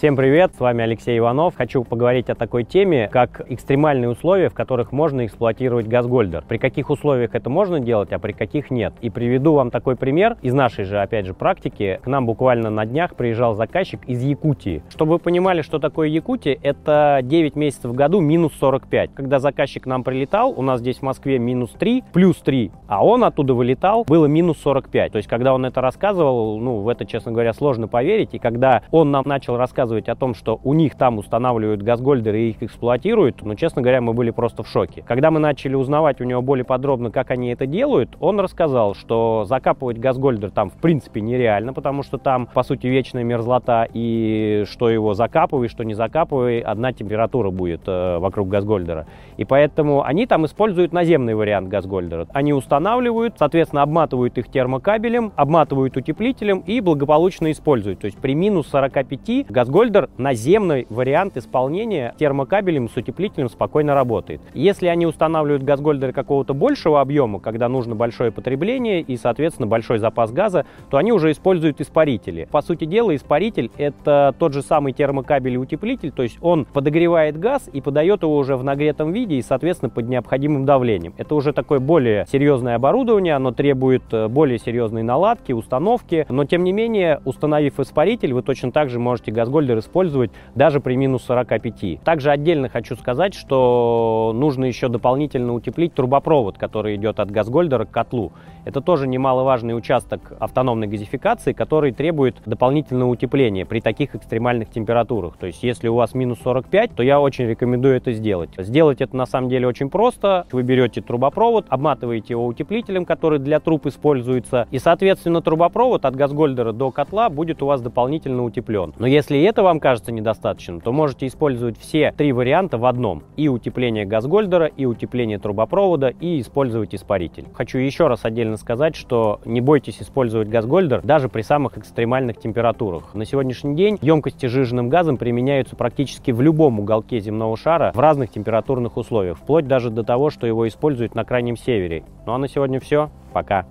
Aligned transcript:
Всем 0.00 0.16
привет, 0.16 0.54
с 0.56 0.60
вами 0.60 0.82
Алексей 0.82 1.18
Иванов. 1.18 1.56
Хочу 1.58 1.84
поговорить 1.84 2.30
о 2.30 2.34
такой 2.34 2.64
теме, 2.64 3.10
как 3.12 3.42
экстремальные 3.50 4.08
условия, 4.08 4.48
в 4.48 4.54
которых 4.54 4.92
можно 4.92 5.26
эксплуатировать 5.26 5.88
газгольдер. 5.88 6.42
При 6.48 6.56
каких 6.56 6.88
условиях 6.88 7.34
это 7.34 7.50
можно 7.50 7.80
делать, 7.80 8.10
а 8.10 8.18
при 8.18 8.32
каких 8.32 8.70
нет. 8.70 8.94
И 9.02 9.10
приведу 9.10 9.52
вам 9.52 9.70
такой 9.70 9.96
пример 9.96 10.38
из 10.40 10.54
нашей 10.54 10.84
же, 10.84 11.02
опять 11.02 11.26
же, 11.26 11.34
практики. 11.34 12.00
К 12.02 12.06
нам 12.06 12.24
буквально 12.24 12.70
на 12.70 12.86
днях 12.86 13.14
приезжал 13.14 13.52
заказчик 13.52 14.00
из 14.06 14.22
Якутии. 14.22 14.82
Чтобы 14.88 15.12
вы 15.12 15.18
понимали, 15.18 15.60
что 15.60 15.78
такое 15.78 16.08
Якутия, 16.08 16.56
это 16.62 17.20
9 17.22 17.54
месяцев 17.54 17.90
в 17.90 17.94
году 17.94 18.20
минус 18.20 18.54
45. 18.58 19.10
Когда 19.12 19.38
заказчик 19.38 19.82
к 19.82 19.86
нам 19.86 20.02
прилетал, 20.02 20.54
у 20.56 20.62
нас 20.62 20.80
здесь 20.80 21.00
в 21.00 21.02
Москве 21.02 21.38
минус 21.38 21.72
3, 21.78 22.04
плюс 22.14 22.38
3, 22.38 22.70
а 22.88 23.04
он 23.04 23.22
оттуда 23.22 23.52
вылетал, 23.52 24.04
было 24.08 24.24
минус 24.24 24.56
45. 24.62 25.12
То 25.12 25.18
есть, 25.18 25.28
когда 25.28 25.52
он 25.52 25.66
это 25.66 25.82
рассказывал, 25.82 26.58
ну, 26.58 26.78
в 26.78 26.88
это, 26.88 27.04
честно 27.04 27.32
говоря, 27.32 27.52
сложно 27.52 27.86
поверить. 27.86 28.32
И 28.32 28.38
когда 28.38 28.82
он 28.90 29.10
нам 29.10 29.24
начал 29.26 29.58
рассказывать 29.58 29.89
рассказывать 29.90 30.08
о 30.08 30.14
том, 30.14 30.34
что 30.34 30.60
у 30.62 30.74
них 30.74 30.94
там 30.94 31.18
устанавливают 31.18 31.82
газгольдеры 31.82 32.40
и 32.40 32.50
их 32.50 32.62
эксплуатируют, 32.62 33.42
ну, 33.42 33.54
честно 33.54 33.82
говоря, 33.82 34.00
мы 34.00 34.12
были 34.12 34.30
просто 34.30 34.62
в 34.62 34.68
шоке. 34.68 35.02
Когда 35.06 35.30
мы 35.30 35.40
начали 35.40 35.74
узнавать 35.74 36.20
у 36.20 36.24
него 36.24 36.42
более 36.42 36.64
подробно, 36.64 37.10
как 37.10 37.30
они 37.30 37.50
это 37.50 37.66
делают, 37.66 38.10
он 38.20 38.40
рассказал, 38.40 38.94
что 38.94 39.44
закапывать 39.46 39.98
газгольдер 39.98 40.50
там 40.50 40.70
в 40.70 40.74
принципе 40.74 41.20
нереально, 41.20 41.72
потому 41.72 42.02
что 42.02 42.18
там, 42.18 42.46
по 42.46 42.62
сути, 42.62 42.86
вечная 42.86 43.24
мерзлота, 43.24 43.88
и 43.92 44.64
что 44.70 44.88
его 44.88 45.14
закапывай, 45.14 45.68
что 45.68 45.84
не 45.84 45.94
закапывай, 45.94 46.60
одна 46.60 46.92
температура 46.92 47.50
будет 47.50 47.82
э, 47.86 48.18
вокруг 48.18 48.48
газгольдера. 48.48 49.06
И 49.36 49.44
поэтому 49.44 50.02
они 50.02 50.26
там 50.26 50.44
используют 50.44 50.92
наземный 50.92 51.34
вариант 51.34 51.68
газгольдера. 51.68 52.26
Они 52.32 52.52
устанавливают, 52.52 53.34
соответственно, 53.38 53.82
обматывают 53.82 54.38
их 54.38 54.48
термокабелем, 54.50 55.32
обматывают 55.36 55.96
утеплителем 55.96 56.62
и 56.66 56.80
благополучно 56.80 57.50
используют. 57.50 58.00
То 58.00 58.06
есть 58.06 58.18
при 58.18 58.34
минус 58.34 58.68
45 58.68 59.46
газгольдер 59.48 59.79
Гольдер 59.80 60.10
наземный 60.18 60.86
вариант 60.90 61.38
исполнения 61.38 62.14
термокабелем 62.18 62.90
с 62.90 62.98
утеплителем 62.98 63.48
спокойно 63.48 63.94
работает. 63.94 64.42
Если 64.52 64.88
они 64.88 65.06
устанавливают 65.06 65.62
газгольдеры 65.62 66.12
какого-то 66.12 66.52
большего 66.52 67.00
объема, 67.00 67.40
когда 67.40 67.66
нужно 67.70 67.94
большое 67.94 68.30
потребление 68.30 69.00
и, 69.00 69.16
соответственно, 69.16 69.66
большой 69.66 69.98
запас 69.98 70.32
газа, 70.32 70.66
то 70.90 70.98
они 70.98 71.12
уже 71.12 71.30
используют 71.30 71.80
испарители. 71.80 72.46
По 72.50 72.60
сути 72.60 72.84
дела, 72.84 73.16
испаритель— 73.16 73.70
это 73.78 74.34
тот 74.38 74.52
же 74.52 74.60
самый 74.60 74.92
термокабель 74.92 75.54
и 75.54 75.56
утеплитель, 75.56 76.10
то 76.10 76.24
есть 76.24 76.36
он 76.42 76.66
подогревает 76.66 77.38
газ 77.38 77.70
и 77.72 77.80
подает 77.80 78.20
его 78.20 78.36
уже 78.36 78.58
в 78.58 78.62
нагретом 78.62 79.14
виде 79.14 79.36
и, 79.36 79.42
соответственно, 79.42 79.88
под 79.88 80.10
необходимым 80.10 80.66
давлением. 80.66 81.14
Это 81.16 81.34
уже 81.34 81.54
такое 81.54 81.78
более 81.78 82.26
серьезное 82.30 82.74
оборудование, 82.74 83.34
оно 83.34 83.50
требует 83.50 84.02
э, 84.12 84.28
более 84.28 84.58
серьезной 84.58 85.04
наладки, 85.04 85.52
установки, 85.52 86.26
но, 86.28 86.44
тем 86.44 86.64
не 86.64 86.72
менее, 86.72 87.22
установив 87.24 87.80
испаритель, 87.80 88.34
вы 88.34 88.42
точно 88.42 88.72
так 88.72 88.90
же 88.90 88.98
можете 88.98 89.32
газгольдер 89.32 89.69
бройлер 89.70 89.78
использовать 89.78 90.30
даже 90.54 90.80
при 90.80 90.96
минус 90.96 91.22
45. 91.24 92.02
Также 92.02 92.30
отдельно 92.30 92.68
хочу 92.68 92.96
сказать, 92.96 93.34
что 93.34 94.32
нужно 94.34 94.64
еще 94.64 94.88
дополнительно 94.88 95.54
утеплить 95.54 95.94
трубопровод, 95.94 96.58
который 96.58 96.96
идет 96.96 97.20
от 97.20 97.30
газгольдера 97.30 97.84
к 97.84 97.90
котлу. 97.90 98.32
Это 98.64 98.80
тоже 98.80 99.06
немаловажный 99.06 99.76
участок 99.76 100.32
автономной 100.38 100.86
газификации, 100.86 101.52
который 101.52 101.92
требует 101.92 102.36
дополнительного 102.44 103.10
утепления 103.10 103.64
при 103.64 103.80
таких 103.80 104.14
экстремальных 104.14 104.70
температурах. 104.70 105.36
То 105.38 105.46
есть 105.46 105.62
если 105.62 105.88
у 105.88 105.94
вас 105.94 106.14
минус 106.14 106.38
45, 106.42 106.94
то 106.94 107.02
я 107.02 107.20
очень 107.20 107.46
рекомендую 107.46 107.96
это 107.96 108.12
сделать. 108.12 108.50
Сделать 108.58 109.00
это 109.00 109.16
на 109.16 109.26
самом 109.26 109.48
деле 109.48 109.66
очень 109.66 109.88
просто. 109.88 110.46
Вы 110.52 110.62
берете 110.62 111.00
трубопровод, 111.00 111.66
обматываете 111.68 112.34
его 112.34 112.46
утеплителем, 112.46 113.04
который 113.04 113.38
для 113.38 113.60
труб 113.60 113.86
используется, 113.86 114.66
и, 114.70 114.78
соответственно, 114.78 115.40
трубопровод 115.40 116.04
от 116.04 116.16
газгольдера 116.16 116.72
до 116.72 116.90
котла 116.90 117.30
будет 117.30 117.62
у 117.62 117.66
вас 117.66 117.80
дополнительно 117.80 118.44
утеплен. 118.44 118.92
Но 118.98 119.06
если 119.06 119.40
это 119.42 119.59
вам 119.62 119.80
кажется 119.80 120.12
недостаточным, 120.12 120.80
то 120.80 120.92
можете 120.92 121.26
использовать 121.26 121.78
все 121.78 122.12
три 122.16 122.32
варианта 122.32 122.78
в 122.78 122.86
одном. 122.86 123.22
И 123.36 123.48
утепление 123.48 124.04
газгольдера, 124.04 124.66
и 124.66 124.84
утепление 124.84 125.38
трубопровода, 125.38 126.08
и 126.08 126.40
использовать 126.40 126.94
испаритель. 126.94 127.46
Хочу 127.54 127.78
еще 127.78 128.06
раз 128.06 128.24
отдельно 128.24 128.56
сказать, 128.56 128.96
что 128.96 129.40
не 129.44 129.60
бойтесь 129.60 130.00
использовать 130.00 130.48
газгольдер 130.48 131.02
даже 131.02 131.28
при 131.28 131.42
самых 131.42 131.78
экстремальных 131.78 132.38
температурах. 132.38 133.14
На 133.14 133.24
сегодняшний 133.24 133.74
день 133.74 133.98
емкости 134.00 134.46
жиженным 134.46 134.88
газом 134.88 135.16
применяются 135.16 135.76
практически 135.76 136.30
в 136.30 136.40
любом 136.40 136.80
уголке 136.80 137.20
земного 137.20 137.56
шара 137.56 137.92
в 137.94 137.98
разных 137.98 138.30
температурных 138.30 138.96
условиях, 138.96 139.38
вплоть 139.38 139.66
даже 139.66 139.90
до 139.90 140.02
того, 140.02 140.30
что 140.30 140.46
его 140.46 140.66
используют 140.68 141.14
на 141.14 141.24
крайнем 141.24 141.56
севере. 141.56 142.04
Ну 142.26 142.32
а 142.32 142.38
на 142.38 142.48
сегодня 142.48 142.80
все. 142.80 143.10
Пока. 143.32 143.66